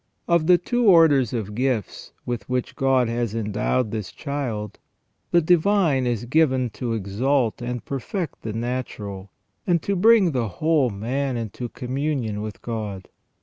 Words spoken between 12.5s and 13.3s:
God.